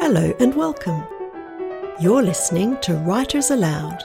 [0.00, 1.04] Hello and welcome.
[2.00, 4.04] You're listening to Writers Aloud,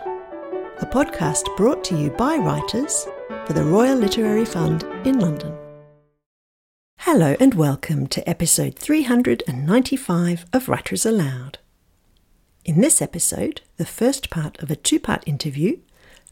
[0.79, 3.07] a podcast brought to you by writers
[3.45, 5.55] for the Royal Literary Fund in London.
[6.97, 11.59] Hello and welcome to episode 395 of Writers Aloud.
[12.65, 15.77] In this episode, the first part of a two part interview,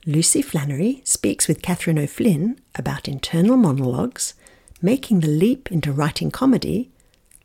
[0.05, 4.33] Lucy Flannery speaks with Catherine O'Flynn about internal monologues,
[4.81, 6.90] making the leap into writing comedy,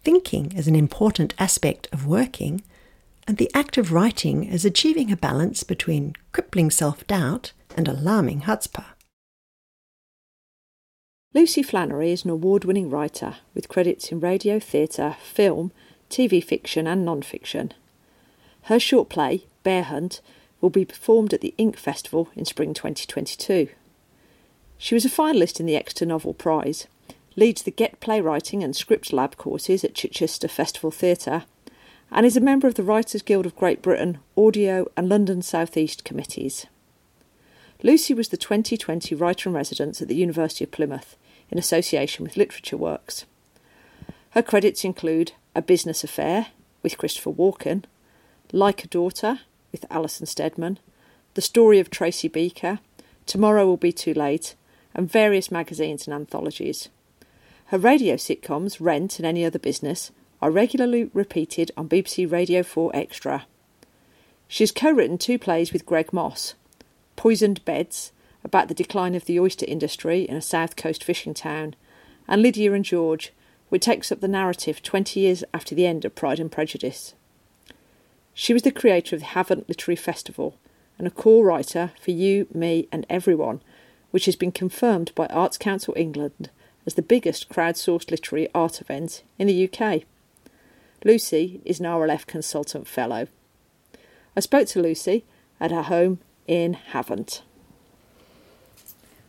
[0.06, 2.62] thinking as an important aspect of working,
[3.26, 8.42] and the act of writing as achieving a balance between crippling self doubt and alarming
[8.42, 8.84] chutzpah.
[11.34, 15.72] Lucy Flannery is an award winning writer with credits in radio, theatre, film,
[16.08, 17.72] TV fiction, and non fiction.
[18.70, 20.20] Her short play, Bear Hunt,
[20.60, 23.70] will be performed at the Ink Festival in spring 2022.
[24.78, 26.86] She was a finalist in the Exeter Novel Prize,
[27.36, 31.44] leads the Get Playwriting and Script Lab courses at Chichester Festival Theatre,
[32.10, 35.76] and is a member of the Writers Guild of Great Britain, Audio, and London South
[35.76, 36.66] East committees.
[37.82, 41.16] Lucy was the 2020 Writer in Residence at the University of Plymouth
[41.50, 43.26] in association with Literature Works.
[44.30, 46.48] Her credits include A Business Affair
[46.82, 47.84] with Christopher Walken,
[48.52, 49.40] Like a Daughter
[49.72, 50.78] with Alison Steadman,
[51.34, 52.78] The Story of Tracy Beaker,
[53.26, 54.54] Tomorrow Will Be Too Late,
[54.94, 56.88] and various magazines and anthologies.
[57.70, 62.92] Her radio sitcoms, Rent and Any Other Business, are regularly repeated on BBC Radio 4
[62.94, 63.44] Extra.
[64.46, 66.54] She has co written two plays with Greg Moss
[67.16, 68.12] Poisoned Beds,
[68.44, 71.74] about the decline of the oyster industry in a south coast fishing town,
[72.28, 73.32] and Lydia and George,
[73.68, 77.14] which takes up the narrative 20 years after the end of Pride and Prejudice.
[78.32, 80.56] She was the creator of the Havant Literary Festival
[80.98, 83.60] and a core writer for You, Me, and Everyone,
[84.12, 86.50] which has been confirmed by Arts Council England
[86.86, 90.02] as the biggest crowdsourced literary art event in the UK.
[91.04, 93.28] Lucy is an RLF Consultant Fellow.
[94.36, 95.24] I spoke to Lucy
[95.60, 97.42] at her home in Havant.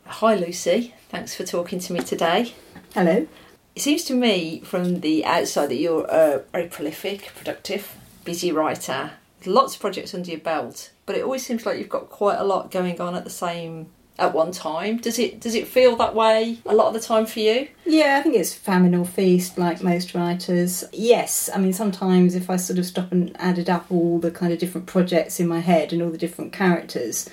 [0.05, 0.93] Hi, Lucy.
[1.09, 2.53] Thanks for talking to me today.
[2.93, 3.27] Hello.
[3.75, 9.11] It seems to me from the outside that you're a very prolific, productive, busy writer
[9.39, 12.39] with lots of projects under your belt, but it always seems like you've got quite
[12.39, 13.87] a lot going on at the same
[14.19, 14.97] at one time.
[14.97, 17.67] Does it does it feel that way a lot of the time for you?
[17.85, 20.83] Yeah, I think it's famine or feast, like most writers.
[20.91, 24.51] Yes, I mean sometimes if I sort of stop and added up all the kind
[24.51, 27.29] of different projects in my head and all the different characters,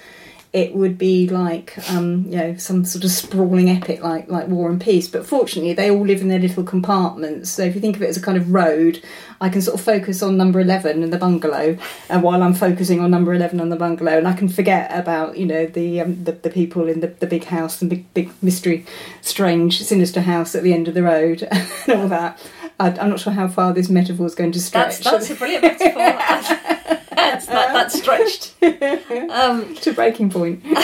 [0.54, 4.70] it would be like um, you know some sort of sprawling epic like like War
[4.70, 5.08] and Peace.
[5.08, 7.50] But fortunately, they all live in their little compartments.
[7.50, 9.02] So if you think of it as a kind of road,
[9.40, 11.76] I can sort of focus on number eleven and the bungalow,
[12.08, 15.36] and while I'm focusing on number eleven and the bungalow, and I can forget about
[15.36, 18.30] you know the um, the, the people in the, the big house and big big
[18.40, 18.86] mystery,
[19.22, 22.40] strange, sinister house at the end of the road and all that.
[22.78, 24.98] I, I'm not sure how far this metaphor is going to stretch.
[24.98, 27.00] That's, that's a brilliant metaphor.
[27.30, 28.54] that's, that, that's stretched
[29.30, 30.64] um, to breaking point.
[30.66, 30.76] um,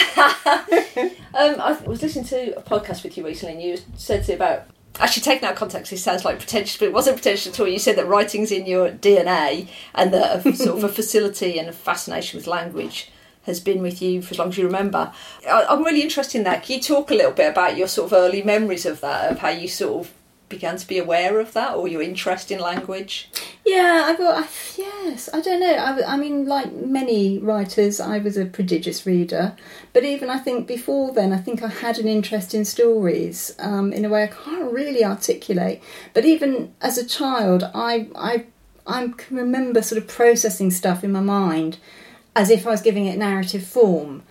[1.34, 4.66] I was listening to a podcast with you recently, and you said to about
[4.98, 7.68] actually taking out context, it sounds like pretentious, but it wasn't pretentious at all.
[7.68, 11.68] You said that writing's in your DNA, and that a, sort of a facility and
[11.68, 13.10] a fascination with language
[13.44, 15.12] has been with you for as long as you remember.
[15.48, 16.62] I, I'm really interested in that.
[16.62, 19.38] Can you talk a little bit about your sort of early memories of that, of
[19.38, 20.12] how you sort of
[20.50, 23.30] began to be aware of that or your interest in language?
[23.64, 24.46] Yeah, I thought,
[24.76, 25.74] yes, I don't know.
[25.74, 29.56] I, I, mean, like many writers, I was a prodigious reader,
[29.94, 33.92] but even I think before then, I think I had an interest in stories um,
[33.94, 35.82] in a way I can't really articulate.
[36.12, 38.44] But even as a child, I, I,
[38.86, 41.78] I can remember sort of processing stuff in my mind
[42.36, 44.22] as if I was giving it narrative form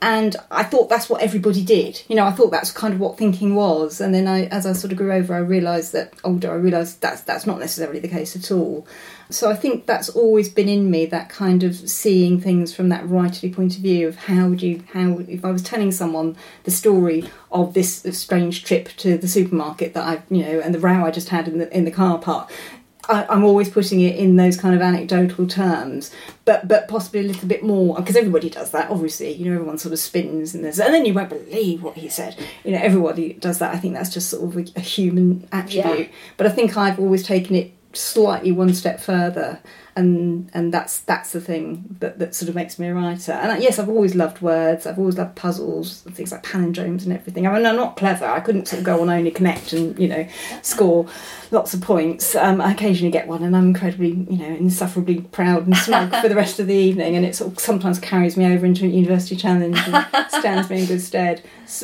[0.00, 2.02] and I thought that's what everybody did.
[2.08, 4.00] You know, I thought that's kind of what thinking was.
[4.00, 7.00] And then I, as I sort of grew over, I realised that older, I realised
[7.00, 8.86] that's that's not necessarily the case at all.
[9.30, 13.04] So I think that's always been in me that kind of seeing things from that
[13.04, 16.70] writerly point of view of how would you how if I was telling someone the
[16.70, 21.06] story of this strange trip to the supermarket that I you know and the row
[21.06, 22.52] I just had in the in the car park
[23.08, 26.10] I, am always putting it in those kind of anecdotal terms,
[26.44, 28.90] but but possibly a little bit more because everybody does that.
[28.90, 31.96] Obviously, you know, everyone sort of spins and there's, and then you won't believe what
[31.96, 32.36] he said.
[32.64, 33.74] You know, everybody does that.
[33.74, 35.98] I think that's just sort of a, a human attribute.
[35.98, 36.14] Yeah.
[36.36, 39.60] But I think I've always taken it slightly one step further
[39.96, 43.32] and and that's that's the thing that, that sort of makes me a writer.
[43.32, 44.86] And yes, I've always loved words.
[44.86, 47.46] I've always loved puzzles, things like palindromes and everything.
[47.46, 48.26] I mean, I'm not clever.
[48.26, 50.26] I couldn't sort of go on only connect and you know
[50.62, 51.06] score
[51.50, 52.34] lots of points.
[52.34, 56.28] Um, I occasionally get one, and I'm incredibly you know insufferably proud and smug for
[56.28, 57.14] the rest of the evening.
[57.14, 60.80] And it sort of sometimes carries me over into a university challenge and stands me
[60.80, 61.42] in good stead.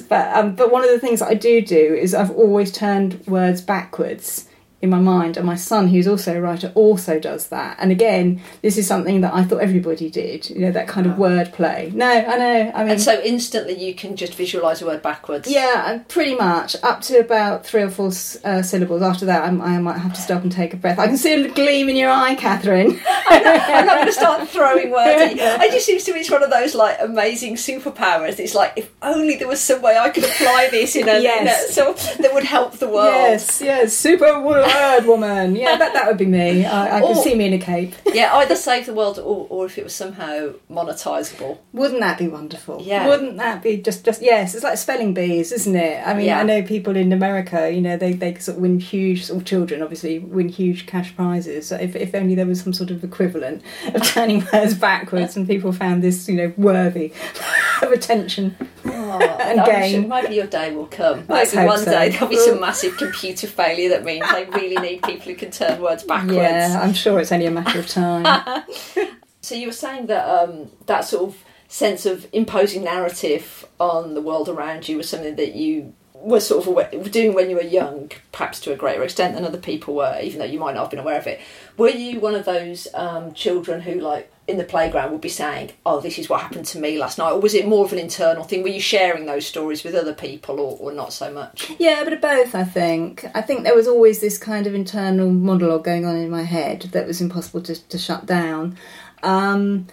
[0.09, 3.61] But um, but one of the things I do do is I've always turned words
[3.61, 4.49] backwards
[4.82, 7.77] in my mind, and my son, who's also a writer, also does that.
[7.79, 11.19] And again, this is something that I thought everybody did, you know, that kind of
[11.19, 11.91] word play.
[11.94, 12.73] No, I know.
[12.75, 15.50] I mean, And so instantly you can just visualise a word backwards.
[15.50, 19.03] yeah, and pretty much up to about three or four uh, syllables.
[19.03, 20.99] After that, I'm, I might have to stop and take a breath.
[20.99, 22.99] I can see a gleam in your eye, Catherine.
[23.29, 25.41] I'm not going to start throwing words at you.
[25.71, 28.38] It just seems to me it's one of those like amazing superpowers.
[28.38, 31.41] It's like if only there was some way I could apply this in a, Yes.
[31.43, 31.93] in a so
[32.23, 33.06] that would help the world.
[33.15, 34.41] Yes, yes, super
[34.75, 35.56] word woman.
[35.56, 36.64] Yeah, that, that would be me.
[36.64, 37.94] I, I could see me in a cape.
[38.06, 41.58] Yeah, either save the world or, or if it was somehow monetisable.
[41.72, 42.82] Wouldn't that be wonderful?
[42.82, 43.06] Yeah.
[43.06, 44.55] Wouldn't that be just just yes?
[44.55, 46.06] It's like spelling bees, isn't it?
[46.06, 46.40] I mean, Yeah.
[46.40, 47.70] I know people in America.
[47.70, 51.66] You know, they they sort of win huge, or children obviously win huge cash prizes.
[51.69, 53.62] So if if only there was some sort of equivalent
[53.94, 57.12] of turning words backwards, and people found this, you know, worthy
[57.82, 58.56] of attention.
[58.85, 61.25] Oh, And I'm sure maybe your day will come.
[61.29, 61.91] Maybe one so.
[61.91, 65.50] day there'll be some massive computer failure that means they really need people who can
[65.50, 66.37] turn words backwards.
[66.37, 68.65] Yeah, I'm sure it's only a matter of time.
[69.43, 74.21] So you were saying that um, that sort of sense of imposing narrative on the
[74.21, 78.11] world around you was something that you were sort of doing when you were young,
[78.33, 80.91] perhaps to a greater extent than other people were, even though you might not have
[80.91, 81.41] been aware of it.
[81.79, 85.70] Were you one of those um, children who, like, in the playground would be saying,
[85.87, 87.99] "Oh, this is what happened to me last night," or was it more of an
[87.99, 88.62] internal thing?
[88.62, 91.73] Were you sharing those stories with other people, or, or not so much?
[91.79, 93.25] Yeah, but of both, I think.
[93.35, 96.82] I think there was always this kind of internal monologue going on in my head
[96.93, 98.76] that was impossible to, to shut down.
[99.23, 99.87] Um,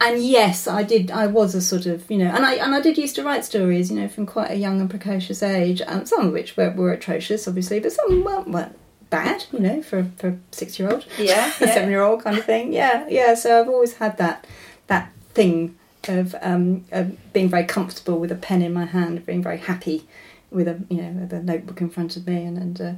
[0.00, 1.10] and yes, I did.
[1.10, 3.44] I was a sort of, you know, and I and I did used to write
[3.44, 5.82] stories, you know, from quite a young and precocious age.
[5.86, 8.76] Um, some of which were, were atrocious, obviously, but some weren't, weren't
[9.10, 11.74] bad, you know, for for six year old, Yeah, yeah.
[11.74, 12.72] seven year old kind of thing.
[12.72, 13.34] Yeah, yeah.
[13.34, 14.46] So I've always had that
[14.86, 15.76] that thing
[16.08, 20.06] of um, of being very comfortable with a pen in my hand, being very happy
[20.50, 22.92] with a you know with a notebook in front of me, and and uh,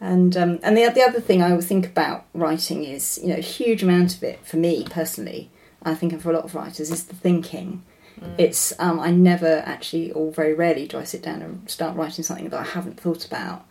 [0.00, 3.36] and um, and the the other thing I always think about writing is you know
[3.36, 5.50] a huge amount of it for me personally.
[5.82, 7.82] I think and for a lot of writers is the thinking.
[8.36, 12.22] It's um, I never actually, or very rarely, do I sit down and start writing
[12.22, 13.64] something that I haven't thought about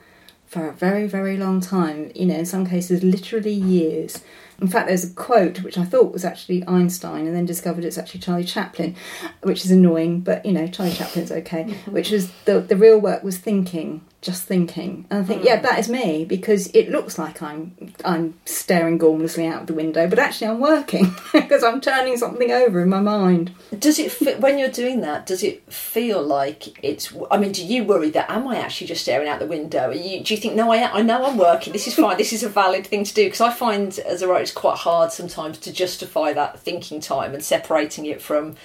[0.49, 2.11] for a very, very long time.
[2.15, 4.21] You know, in some cases, literally years.
[4.59, 7.97] In fact, there's a quote which I thought was actually Einstein, and then discovered it's
[7.97, 8.95] actually Charlie Chaplin,
[9.43, 10.21] which is annoying.
[10.21, 11.63] But you know, Charlie Chaplin's okay.
[11.65, 11.91] Mm-hmm.
[11.91, 15.05] Which was the the real work was thinking, just thinking.
[15.09, 15.63] And I think, yeah, hmm.
[15.63, 20.19] that is me because it looks like I'm I'm staring gormlessly out the window, but
[20.19, 23.51] actually I'm working because I'm turning something over in my mind.
[23.77, 25.25] Does it fe- when you're doing that?
[25.25, 27.13] Does it feel like it's?
[27.31, 29.91] I mean, do you worry that am I actually just staring out the window?
[29.91, 30.71] You, do you think no?
[30.71, 31.71] I I know I'm working.
[31.71, 32.17] This is fine.
[32.17, 34.77] this is a valid thing to do because I find as a writer it's quite
[34.77, 38.55] hard sometimes to justify that thinking time and separating it from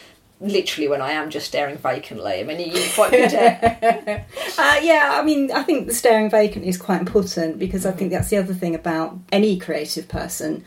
[0.45, 2.41] literally when I am just staring vacantly.
[2.41, 4.29] I mean, are you quite good at?
[4.57, 8.13] Uh, yeah, I mean, I think the staring vacantly is quite important because I think
[8.13, 10.65] that's the other thing about any creative person.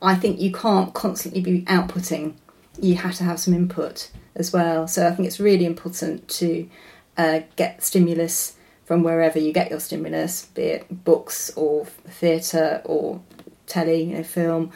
[0.00, 2.34] I think you can't constantly be outputting,
[2.80, 4.88] you have to have some input as well.
[4.88, 6.68] So I think it's really important to
[7.16, 13.20] uh, get stimulus from wherever you get your stimulus, be it books or theatre or
[13.66, 14.70] telly, you know, film,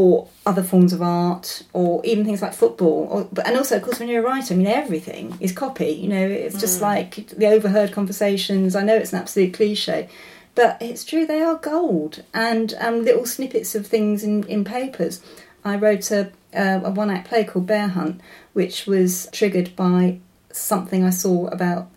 [0.00, 3.06] or other forms of art, or even things like football.
[3.10, 5.90] Or, but and also, of course, when you're a writer, I mean, everything is copy.
[5.90, 8.74] You know, it's just like the overheard conversations.
[8.74, 10.08] I know it's an absolute cliche,
[10.54, 11.26] but it's true.
[11.26, 15.20] They are gold, and um, little snippets of things in in papers.
[15.62, 18.22] I wrote a, uh, a one act play called Bear Hunt,
[18.54, 20.18] which was triggered by
[20.50, 21.90] something I saw about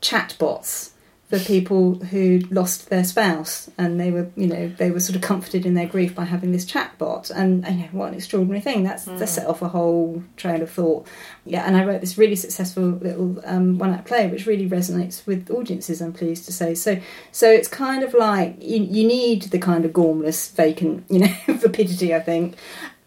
[0.00, 0.91] chatbots
[1.32, 5.22] for people who lost their spouse and they were you know they were sort of
[5.22, 7.30] comforted in their grief by having this chatbot.
[7.30, 8.82] And you know what an extraordinary thing.
[8.82, 11.06] That's that set off a whole trail of thought.
[11.46, 15.26] Yeah and I wrote this really successful little um, one act play which really resonates
[15.26, 16.74] with audiences I'm pleased to say.
[16.74, 21.20] So so it's kind of like you, you need the kind of gormless vacant you
[21.20, 22.56] know vapidity I think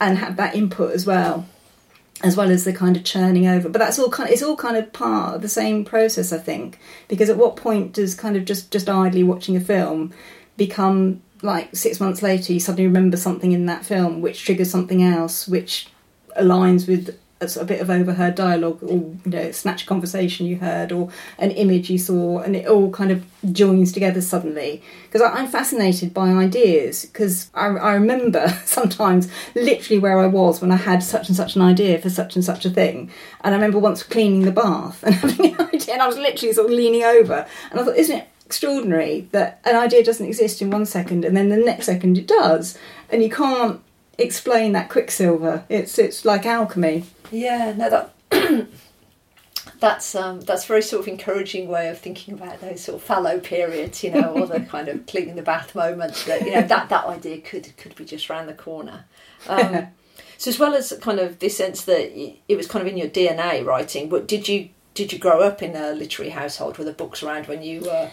[0.02, 1.46] and have that input as well
[2.24, 3.70] as well as the kind of churning over.
[3.70, 4.30] But that's all kind.
[4.30, 6.80] Of, it's all kind of part of the same process, I think.
[7.08, 10.14] Because at what point does kind of just just idly watching a film
[10.58, 15.04] become like six months later you suddenly remember something in that film which triggers something
[15.04, 15.88] else which
[16.38, 21.10] aligns with a, bit of overheard dialogue or you know snatch conversation you heard or
[21.38, 24.82] an image you saw and it all kind of joins together suddenly.
[25.06, 30.72] Because i'm fascinated by ideas because I, I remember sometimes literally where i was when
[30.72, 33.12] i had such and such an idea for such and such a thing.
[33.42, 36.54] And i remember once cleaning the bath and having an idea and i was literally
[36.54, 40.62] sort of leaning over and i thought isn't it extraordinary that an idea doesn't exist
[40.62, 42.78] in one second and then the next second it does?
[43.10, 43.82] And you can't
[44.18, 48.12] explain that quicksilver it's it's like alchemy Yeah, no, that
[49.80, 53.04] that's um, that's a very sort of encouraging way of thinking about those sort of
[53.04, 56.26] fallow periods, you know, or the kind of cleaning the bath moments.
[56.26, 59.06] That you know that that idea could could be just round the corner.
[59.48, 59.88] Um,
[60.38, 62.18] so as well as kind of this sense that
[62.48, 65.62] it was kind of in your DNA writing, but did you did you grow up
[65.62, 66.78] in a literary household?
[66.78, 68.12] Were the books around when you were?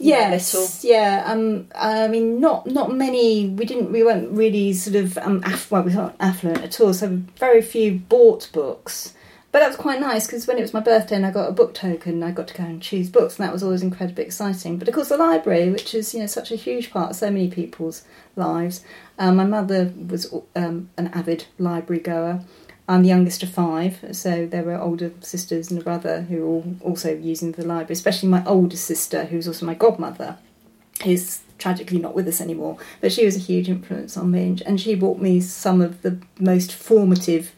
[0.00, 0.90] Yes, little?
[0.90, 1.24] yeah.
[1.26, 3.48] Um, I mean, not not many.
[3.48, 3.92] We didn't.
[3.92, 6.94] We weren't really sort of um, aff- well, we weren't affluent at all.
[6.94, 9.14] So very few bought books.
[9.52, 11.52] But that was quite nice because when it was my birthday and I got a
[11.52, 14.78] book token, I got to go and choose books, and that was always incredibly exciting.
[14.78, 17.30] But of course, the library, which is you know such a huge part of so
[17.30, 18.04] many people's
[18.36, 18.82] lives.
[19.18, 22.44] Um, my mother was um, an avid library goer.
[22.90, 26.62] I'm the youngest of five, so there were older sisters and a brother who were
[26.80, 30.38] also using the library, especially my older sister, who's also my godmother,
[31.04, 32.78] who's tragically not with us anymore.
[33.00, 36.18] But she was a huge influence on me, and she bought me some of the
[36.40, 37.54] most formative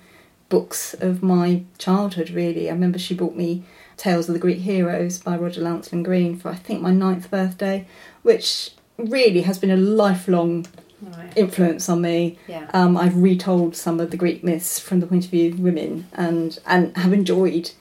[0.51, 2.69] books of my childhood, really.
[2.69, 3.65] I remember she bought me
[3.97, 7.87] Tales of the Greek Heroes by Roger Lancelyn Green for, I think, my ninth birthday,
[8.21, 10.67] which really has been a lifelong
[11.03, 11.33] right.
[11.37, 12.39] influence on me.
[12.47, 12.71] Yeah.
[12.73, 16.09] Um, I've retold some of the Greek myths from the point of view of women
[16.13, 17.73] and, and have enjoyed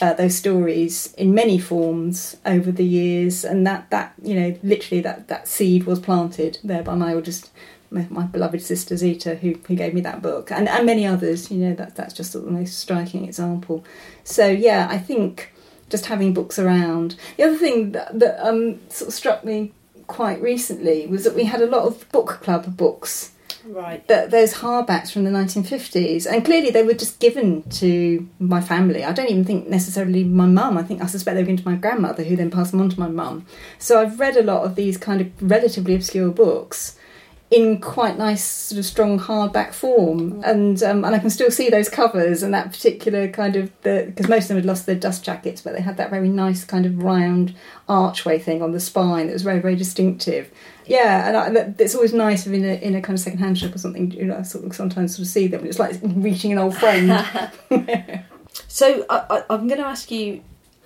[0.00, 3.44] uh, those stories in many forms over the years.
[3.44, 7.50] And that, that you know, literally that, that seed was planted there by my oldest
[7.88, 11.52] my, my, beloved sister Zita, who, who gave me that book, and, and many others.
[11.52, 13.84] You know, that that's just the most striking example.
[14.24, 15.52] So yeah, I think
[15.88, 17.16] just having books around.
[17.36, 19.72] The other thing that, that um, sort of struck me
[20.06, 23.32] quite recently was that we had a lot of book club books.
[23.64, 24.06] Right.
[24.06, 29.02] That those hardbacks from the 1950s, and clearly they were just given to my family.
[29.02, 30.78] I don't even think necessarily my mum.
[30.78, 32.90] I think I suspect they were given to my grandmother, who then passed them on
[32.90, 33.44] to my mum.
[33.78, 36.96] So I've read a lot of these kind of relatively obscure books
[37.50, 40.32] in quite nice sort of strong hardback form.
[40.32, 40.50] Mm.
[40.50, 44.04] and um, and I can still see those covers and that particular kind of the
[44.06, 46.64] because most of them had lost their dust jackets but they had that very nice
[46.64, 47.54] kind of round
[47.88, 50.50] archway thing on the spine that was very very distinctive.
[50.86, 53.74] Yeah and I, it's always nice in a, in a kind of second hand shop
[53.74, 56.52] or something you know I sort of sometimes sort of see them it's like reaching
[56.52, 57.24] an old friend.
[58.68, 60.42] So I, I'm going to ask you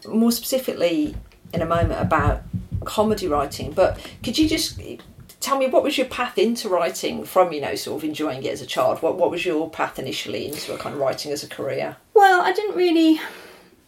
[0.08, 1.14] more specifically
[1.52, 2.42] in a moment about
[2.84, 4.80] comedy writing but could you just
[5.40, 8.52] tell me what was your path into writing from you know sort of enjoying it
[8.52, 9.02] as a child?
[9.02, 11.96] What what was your path initially into a kind of writing as a career?
[12.14, 13.18] Well i didn't really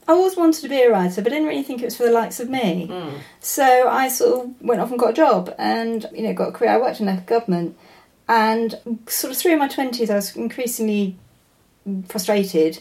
[0.08, 2.04] i always wanted to be a writer but i didn't really think it was for
[2.04, 2.88] the likes of me.
[2.90, 3.18] Mm.
[3.40, 6.52] so i sort of went off and got a job and you know got a
[6.52, 6.72] career.
[6.72, 7.76] I worked in local government
[8.28, 11.16] and sort of through my 20s i was increasingly
[12.08, 12.80] frustrated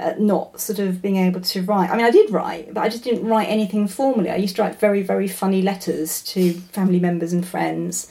[0.00, 1.90] uh, not sort of being able to write.
[1.90, 4.30] I mean, I did write, but I just didn't write anything formally.
[4.30, 8.08] I used to write very, very funny letters to family members and friends.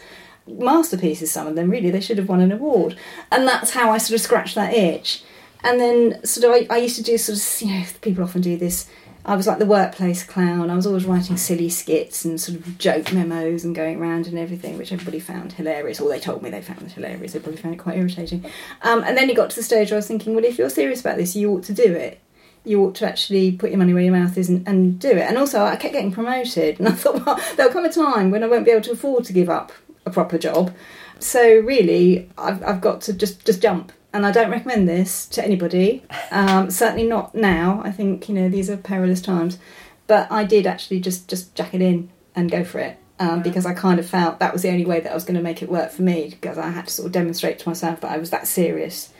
[0.48, 1.90] Masterpieces, some of them, really.
[1.90, 2.98] They should have won an award.
[3.32, 5.24] And that's how I sort of scratched that itch.
[5.64, 8.42] And then, sort of, I, I used to do sort of, you know, people often
[8.42, 8.90] do this
[9.28, 10.70] I was like the workplace clown.
[10.70, 14.40] I was always writing silly skits and sort of joke memos and going around and
[14.40, 17.34] everything, which everybody found hilarious, or they told me they found it hilarious.
[17.34, 18.46] They probably found it quite irritating.
[18.84, 20.70] Um, and then it got to the stage where I was thinking, well, if you're
[20.70, 22.22] serious about this, you ought to do it.
[22.64, 25.20] You ought to actually put your money where your mouth is and, and do it.
[25.20, 28.46] And also, I kept getting promoted, and I thought, well, there'll come a time when
[28.46, 29.74] I won't be able to afford to give up
[30.06, 30.74] a proper job.
[31.20, 35.46] So really, I've, I've got to just just jump and I don't recommend this to
[35.46, 36.04] anybody.
[36.32, 37.82] Um, certainly not now.
[37.86, 39.60] I think you know these are perilous times,
[40.08, 43.66] but I did actually just just jack it in and go for it um, because
[43.68, 45.62] I kind of felt that was the only way that I was going to make
[45.62, 48.18] it work for me because I had to sort of demonstrate to myself that I
[48.18, 49.14] was that serious.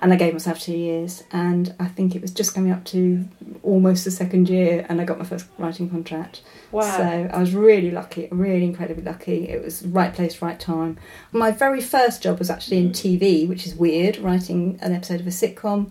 [0.00, 3.28] And I gave myself two years, and I think it was just coming up to
[3.62, 6.42] almost the second year, and I got my first writing contract.
[6.72, 6.96] Wow.
[6.96, 9.48] So I was really lucky, really incredibly lucky.
[9.48, 10.98] It was right place, right time.
[11.30, 15.26] My very first job was actually in TV, which is weird, writing an episode of
[15.26, 15.90] a sitcom.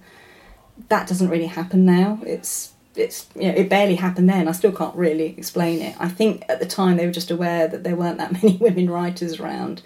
[0.90, 2.20] That doesn't really happen now.
[2.26, 4.48] It's it's you know, it barely happened then.
[4.48, 5.96] I still can't really explain it.
[6.00, 8.90] I think at the time they were just aware that there weren't that many women
[8.90, 9.82] writers around,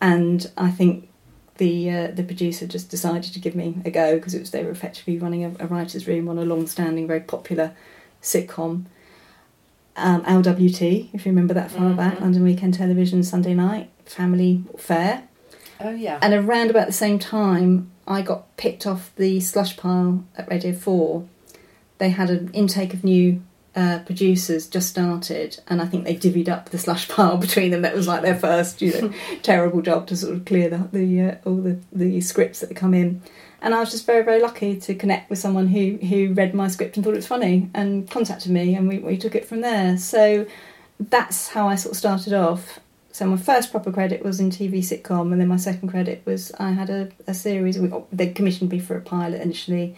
[0.00, 1.08] and I think
[1.58, 4.64] the uh, the producer just decided to give me a go because it was they
[4.64, 7.74] were effectively running a, a writers' room on a long-standing, very popular
[8.22, 8.86] sitcom
[9.96, 11.96] um, LWT, if you remember that far mm-hmm.
[11.96, 15.28] back, London Weekend Television, Sunday night, family fare.
[15.80, 16.18] Oh, yeah.
[16.22, 20.72] And around about the same time, I got picked off the slush pile at Radio
[20.72, 21.26] 4.
[21.98, 23.42] They had an intake of new
[23.74, 27.82] uh, producers just started, and I think they divvied up the slush pile between them.
[27.82, 29.12] That was like their first, you know,
[29.42, 32.76] terrible job to sort of clear the, the uh, all the, the scripts that had
[32.76, 33.22] come in.
[33.62, 36.68] And I was just very very lucky to connect with someone who who read my
[36.68, 39.60] script and thought it was funny and contacted me and we, we took it from
[39.60, 39.96] there.
[39.96, 40.46] So
[40.98, 42.80] that's how I sort of started off.
[43.12, 46.50] So my first proper credit was in TV sitcom and then my second credit was
[46.58, 47.78] I had a, a series.
[48.10, 49.96] They commissioned me for a pilot initially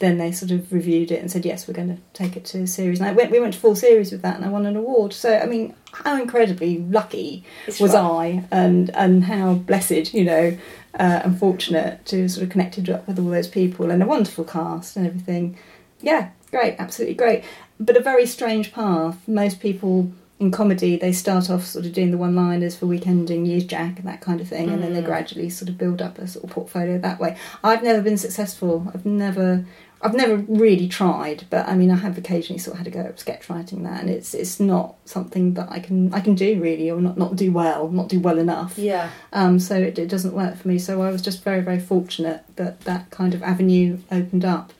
[0.00, 2.62] then they sort of reviewed it and said, yes, we're going to take it to
[2.62, 3.00] a series.
[3.00, 5.12] And I went, we went to full series with that and I won an award.
[5.12, 8.42] So, I mean, how incredibly lucky It's was right.
[8.42, 10.56] I and, and how blessed, you know,
[10.98, 14.44] uh, and fortunate to sort of connected up with all those people and a wonderful
[14.44, 15.56] cast and everything.
[16.00, 17.44] Yeah, great, absolutely great.
[17.78, 19.16] But a very strange path.
[19.28, 23.46] Most people in comedy, they start off sort of doing the one liners for weekending,
[23.46, 25.04] Newsjack and that kind of thing, and then they Mm.
[25.04, 27.36] gradually sort of build up a sort of portfolio that way.
[27.62, 28.90] I've never been successful.
[28.94, 29.66] I've never.
[30.02, 33.00] I've never really tried, but I mean, I have occasionally sort of had to go
[33.00, 36.60] at sketch writing that, and it's it's not something that I can I can do
[36.60, 38.78] really, or not not do well, not do well enough.
[38.78, 39.10] Yeah.
[39.32, 40.78] Um, so it, it doesn't work for me.
[40.78, 44.72] So I was just very very fortunate that that kind of avenue opened up.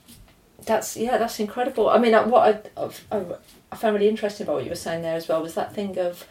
[0.65, 1.89] That's yeah, that's incredible.
[1.89, 2.83] I mean, uh, what I,
[3.15, 3.23] I,
[3.71, 5.99] I found really interesting about what you were saying there as well was that thing
[5.99, 6.25] of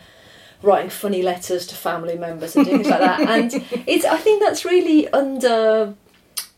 [0.63, 3.21] writing funny letters to family members and things like that.
[3.29, 3.53] And
[3.87, 5.95] it's I think that's really under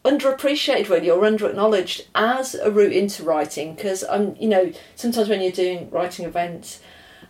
[0.04, 5.40] underappreciated really or underacknowledged as a route into writing because um you know sometimes when
[5.40, 6.80] you're doing writing events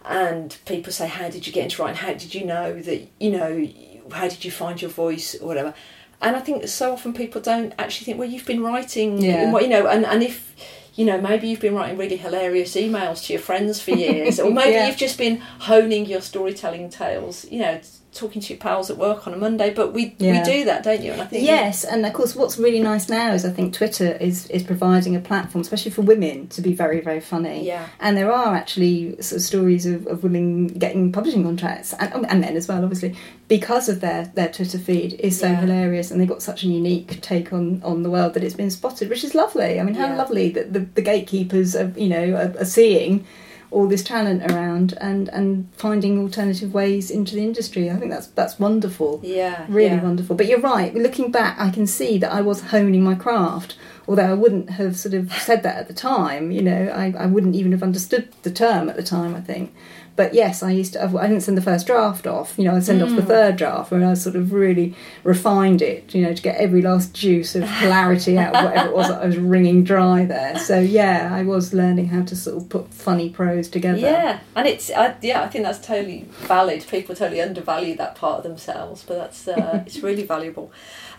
[0.07, 3.31] and people say how did you get into writing how did you know that you
[3.31, 3.69] know
[4.13, 5.75] how did you find your voice or whatever
[6.21, 9.51] and I think so often people don't actually think well you've been writing Yeah.
[9.61, 10.55] you know and and if
[10.95, 14.51] you know maybe you've been writing really hilarious emails to your friends for years or
[14.61, 14.87] maybe Yeah.
[14.89, 17.81] you've just been honing your storytelling tales you know
[18.15, 20.33] talking to your pals at work on a Monday but we Yeah.
[20.45, 23.09] we do that don't you and I think Yes, and of course, what's really nice
[23.09, 26.75] now is I think Twitter is is providing a platform, especially for women, to be
[26.75, 27.67] very very funny.
[27.67, 32.13] yeah And there are actually sort of stories of, of women getting publishing contracts, and,
[32.13, 33.17] um, and men as well, obviously,
[33.49, 35.61] because of their, their Twitter feed is so Yeah.
[35.61, 38.71] hilarious, and they've got such a unique take on, on the world that it's been
[38.71, 39.81] spotted, which is lovely.
[39.81, 40.17] I mean, how Yeah.
[40.17, 43.25] lovely that the, the gatekeepers are, you know, are, are seeing
[43.73, 47.91] all this talent around and, and finding alternative ways into the industry.
[47.91, 50.03] I think that's that's wonderful yeah really yeah.
[50.03, 50.37] wonderful.
[50.37, 50.95] But you're right.
[50.95, 53.77] Looking back, I can see that I was honing my craft.
[54.07, 57.27] Although I wouldn't have sort of said that at the time, you know, I, I
[57.27, 59.35] wouldn't even have understood the term at the time.
[59.35, 59.75] I think.
[60.15, 61.03] But yes, I used to.
[61.05, 62.55] I didn't send the first draft off.
[62.59, 63.27] You know, I send off the Mm.
[63.27, 66.15] third draft when I sort of really refined it.
[66.15, 69.23] You know, to get every last juice of clarity out of whatever it was that
[69.23, 70.59] I was wringing dry there.
[70.59, 73.99] So yeah, I was learning how to sort of put funny prose together.
[73.99, 76.85] Yeah, and it's I, yeah, I think that's totally valid.
[76.91, 80.71] People totally undervalue that part of themselves, but that's uh, it's really valuable.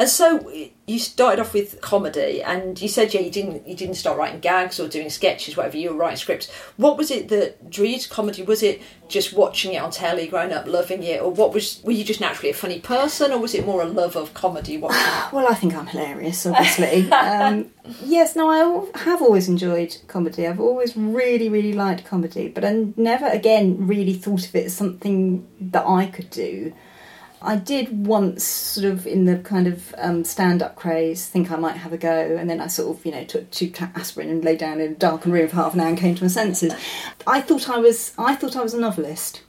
[0.03, 0.51] And so
[0.85, 4.41] you started off with comedy, and you said yeah, you didn't you didn't start writing
[4.41, 5.77] gags or doing sketches, whatever.
[5.77, 6.51] You were writing scripts.
[6.75, 8.43] What was it that drew you to comedy?
[8.43, 11.81] Was it just watching it on telly, growing up, loving it, or what was?
[11.85, 14.77] Were you just naturally a funny person, or was it more a love of comedy?
[14.77, 14.99] Watching?
[15.31, 17.09] Well, I think I'm hilarious, obviously.
[17.13, 17.71] um,
[18.03, 20.45] yes, no, I have always enjoyed comedy.
[20.45, 24.75] I've always really, really liked comedy, but I never again really thought of it as
[24.75, 26.73] something that I could do.
[27.43, 31.77] I did once, sort of in the kind of um, stand-up craze, think I might
[31.77, 34.55] have a go, and then I sort of, you know, took two aspirin and lay
[34.55, 36.73] down in a darkened room for half an hour and came to my senses.
[37.27, 39.41] I thought I was, I thought I was a novelist.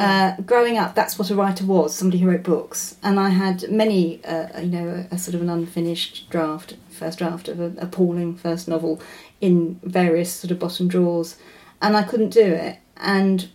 [0.00, 2.96] Uh, growing up, that's what a writer was, somebody who wrote books.
[3.02, 7.18] And I had many, uh, you know, a, a sort of an unfinished draft, first
[7.18, 9.02] draft of an appalling first novel
[9.42, 11.36] in various sort of bottom drawers.
[11.82, 12.78] And I couldn't do it.
[12.96, 13.50] And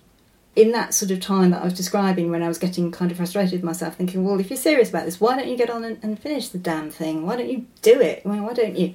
[0.55, 3.17] in that sort of time that I was describing when I was getting kind of
[3.17, 5.83] frustrated with myself, thinking, well, if you're serious about this, why don't you get on
[5.83, 7.25] and, and finish the damn thing?
[7.25, 8.25] Why don't you do it?
[8.25, 8.93] Why, why don't you?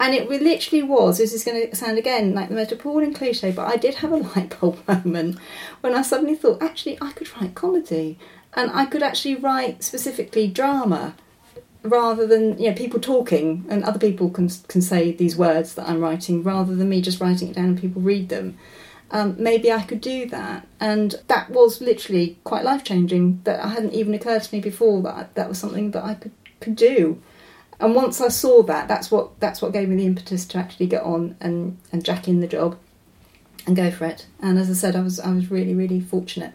[0.00, 3.52] And it literally was, this is going to sound again like the most appalling cliche,
[3.52, 5.38] but I did have a light bulb moment
[5.82, 8.18] when I suddenly thought, actually, I could write comedy.
[8.54, 11.14] And I could actually write specifically drama
[11.82, 15.88] rather than, you know, people talking and other people can, can say these words that
[15.88, 18.56] I'm writing rather than me just writing it down and people read them.
[19.14, 20.66] Um, maybe I could do that.
[20.80, 23.40] And that was literally quite life changing.
[23.44, 26.32] That I hadn't even occurred to me before that that was something that I could,
[26.60, 27.22] could do.
[27.80, 30.86] And once I saw that, that's what that's what gave me the impetus to actually
[30.86, 32.76] get on and, and jack in the job
[33.66, 34.26] and go for it.
[34.40, 36.52] And as I said, I was I was really really fortunate.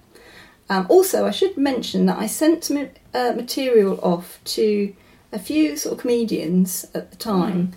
[0.70, 4.94] Um, also, I should mention that I sent some uh, material off to
[5.32, 7.72] a few sort of comedians at the time,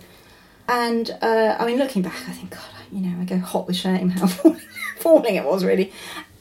[0.67, 3.65] and uh, I mean, looking back, I think God, I- you know, I go hot
[3.65, 4.27] with shame how
[5.03, 5.91] falling it was really.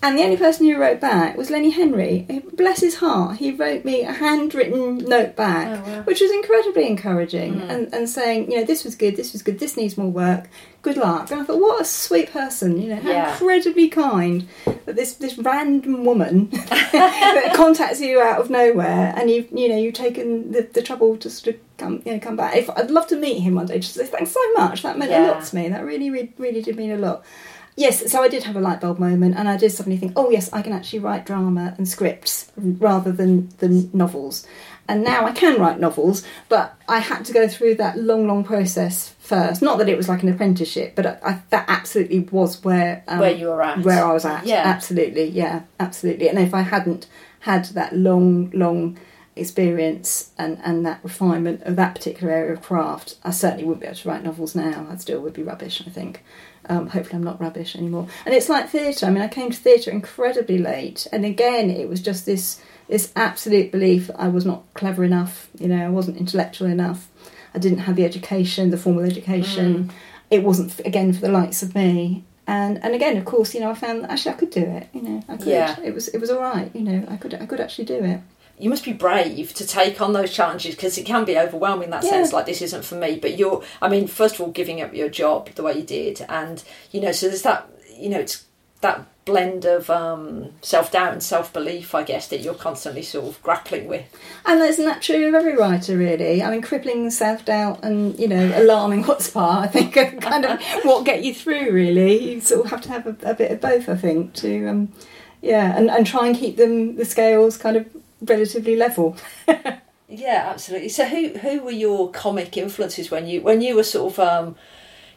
[0.05, 2.27] And the only person who wrote back was Lenny Henry.
[2.55, 6.03] Bless his heart, he wrote me a handwritten note back, Oh, wow.
[6.03, 7.71] which was incredibly encouraging Mm.
[7.71, 10.49] and, and saying, you know, this was good, this was good, this needs more work,
[10.83, 11.31] good luck.
[11.31, 13.31] And I thought, what a sweet person, you know, how Yeah.
[13.33, 14.49] incredibly kind
[14.87, 16.49] that this, this random woman
[16.93, 21.17] that contacts you out of nowhere and you've, you know, you've taken the, the trouble
[21.19, 22.57] to sort of come, you know, come back.
[22.57, 25.13] If, I'd love to meet him one day, just say thanks so much, that meant
[25.13, 27.25] a lot to me, that really, really, really did mean a lot.
[27.75, 30.31] Yes, so I did have a light bulb moment, and I did suddenly think, oh
[30.31, 34.47] yes, I can actually write drama and scripts rather than than novels.
[34.89, 38.43] And now I can write novels, but I had to go through that long, long
[38.45, 39.63] process first.
[39.63, 43.33] Not that it was like an apprenticeship, but I, that absolutely was where um, where
[43.33, 44.45] you were at, where I was at.
[44.45, 46.29] Yeah, absolutely, yeah, absolutely.
[46.29, 47.07] And if I hadn't
[47.41, 48.99] had that long, long
[49.35, 53.87] experience and, and that refinement of that particular area of craft, I certainly wouldn't be
[53.87, 54.87] able to write novels now.
[54.91, 56.23] I still would be rubbish, I think.
[56.69, 58.07] Um, hopefully, I'm not rubbish anymore.
[58.25, 59.07] And it's like theatre.
[59.07, 63.13] I mean, I came to theatre incredibly late, and again, it was just this this
[63.17, 65.49] absolute belief that I was not clever enough.
[65.59, 67.09] You know, I wasn't intellectual enough.
[67.55, 69.85] I didn't have the education, the formal education.
[69.85, 69.93] Mm.
[70.31, 72.25] It wasn't again for the likes of me.
[72.47, 74.89] And and again, of course, you know, I found that actually I could do it.
[74.93, 75.47] You know, I could.
[75.47, 75.81] Yeah.
[75.81, 76.71] It was it was all right.
[76.75, 78.21] You know, I could I could actually do it
[78.63, 81.91] you must be brave to take on those challenges because it can be overwhelming in
[81.91, 82.11] that yeah.
[82.11, 83.19] sense like this isn't for me.
[83.21, 86.25] But you're i mean first of all giving up your job the way you did
[86.29, 88.45] and you know so there's that you know it's
[88.81, 93.87] that blend of um, self-doubt and self-belief i guess that you're constantly sort of grappling
[93.87, 94.05] with.
[94.45, 96.43] And isn't that true of every writer really.
[96.43, 101.05] I mean crippling self-doubt and you know alarming chutzpah i think are kind of what
[101.05, 102.35] get you through really.
[102.35, 104.93] You sort of have to have a, a bit of both i think to um,
[105.41, 107.87] yeah and, and try and keep them the scales kind of
[108.23, 109.17] relatively level.
[110.09, 110.89] yeah, absolutely.
[110.89, 114.57] So, who who were your comic influences when you when you were sort of um,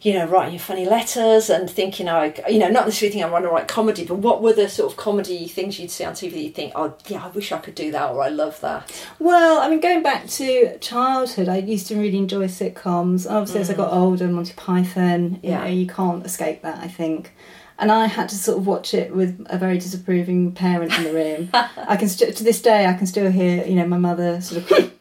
[0.02, 3.32] you know writing your funny letters and thinking I you know not necessarily thinking I
[3.32, 6.14] want to write comedy, but what were the sort of comedy things you'd see on
[6.14, 8.62] TV that you think oh yeah I wish I could do that or I love
[8.62, 8.92] that.
[9.20, 13.30] Well, I mean going back to childhood, I used to really enjoy sitcoms.
[13.30, 13.62] Obviously, mm.
[13.62, 15.40] as I got older, Monty Python.
[15.42, 16.80] You yeah, know, you can't escape that.
[16.80, 17.34] I think
[17.78, 21.14] and I had to sort of watch it with a very disapproving parent in the
[21.14, 21.50] room.
[21.54, 24.64] I can st- to this day I can still hear you know my mother sort
[24.64, 24.92] of.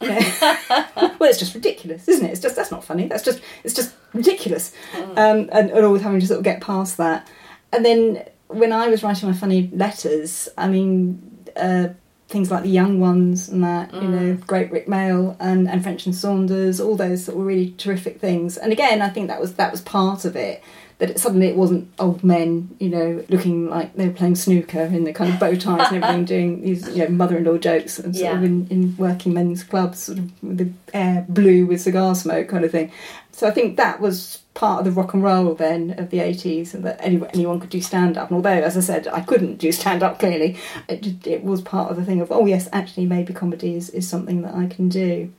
[0.00, 0.18] you know,
[0.96, 2.30] well, it's just ridiculous, isn't it?
[2.30, 3.06] It's just that's not funny.
[3.06, 5.10] That's just it's just ridiculous, mm.
[5.10, 7.28] um, and, and always having to sort of get past that.
[7.72, 11.88] And then when I was writing my funny letters, I mean, uh,
[12.28, 14.02] things like the young ones and that, mm.
[14.02, 14.46] you know, mm.
[14.46, 18.56] Great Rik Mayall and, and French and Saunders, all those sort of really terrific things.
[18.56, 20.62] And again, I think that was that was part of it
[21.02, 24.82] that it, suddenly it wasn't old men, you know, looking like they were playing snooker
[24.82, 28.14] in the kind of bow ties and everything, doing these you know mother-in-law jokes and
[28.14, 28.38] sort yeah.
[28.38, 32.46] of in, in working men's clubs, sort of with the air blue with cigar smoke
[32.46, 32.92] kind of thing.
[33.32, 36.72] So I think that was part of the rock and roll then of the 80s
[36.72, 39.56] and that anyone, anyone could do stand up and although as i said i couldn't
[39.56, 40.58] do stand up clearly
[40.90, 44.06] it, it was part of the thing of oh yes actually maybe comedy is, is
[44.06, 45.32] something that i can do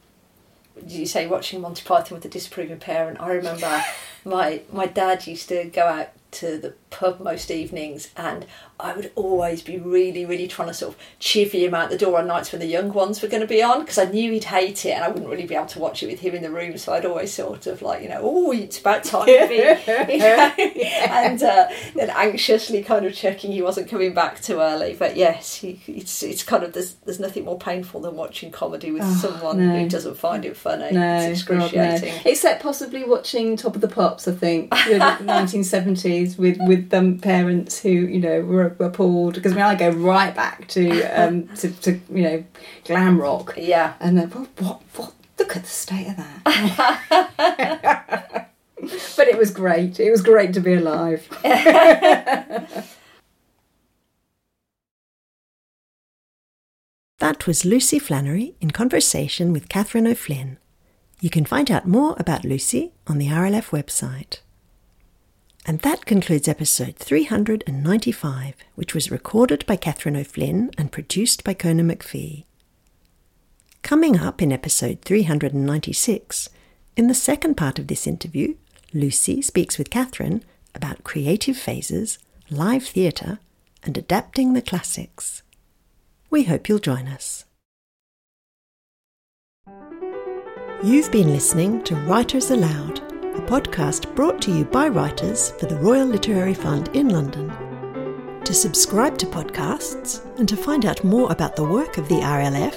[0.80, 3.84] did you say watching monty python with a disapproving parent i remember
[4.26, 8.46] my my dad used to go out to the pub most evenings, and
[8.84, 12.20] I would always be really, really trying to sort of chivvy him out the door
[12.20, 14.44] on nights when the young ones were going to be on because I knew he'd
[14.44, 16.52] hate it and I wouldn't really be able to watch it with him in the
[16.52, 16.78] room.
[16.78, 19.56] So I'd always sort of like, you know, oh, it's about time to be,
[20.14, 20.54] you know,
[21.08, 24.96] and uh, then anxiously kind of checking he wasn't coming back too early.
[25.00, 28.92] But yes, he, it's it's kind of there's there's nothing more painful than watching comedy
[28.92, 29.80] with oh, someone no.
[29.80, 30.92] who doesn't find it funny.
[30.92, 32.16] No, it's excruciating.
[32.16, 32.22] no.
[32.26, 37.80] Except possibly watching Top of the Pops, I think, the 1970s with with them parents
[37.80, 41.48] who you know were, were pulled because I mean I go right back to um
[41.58, 42.44] to, to you know
[42.86, 43.54] glam rock.
[43.58, 43.94] Yeah.
[44.00, 46.40] And then what what what look at the state of that.
[49.16, 49.98] But it was great.
[49.98, 51.28] It was great to be alive.
[57.20, 60.58] That was Lucy Flannery in conversation with Catherine O'Flynn.
[61.22, 64.40] You can find out more about Lucy on the RLF website.
[65.66, 71.90] And that concludes episode 395, which was recorded by Catherine O'Flynn and produced by Conan
[71.90, 72.44] McPhee.
[73.82, 76.50] Coming up in episode 396,
[76.98, 78.56] in the second part of this interview,
[78.94, 80.44] Lucy speaks with Catherine
[80.76, 83.40] about creative phases, live theatre,
[83.84, 85.44] and adapting the classics.
[86.30, 87.46] We hope you'll join us.
[90.84, 95.78] You've been listening to Writers Aloud a podcast brought to you by writers for the
[95.78, 97.52] Royal Literary Fund in London.
[98.44, 102.76] To subscribe to podcasts and to find out more about the work of the RLF,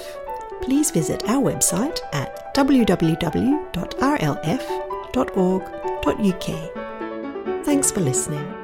[0.61, 2.85] please visit our website at www.rlf.org.uk.
[7.65, 8.56] Thanks for listening.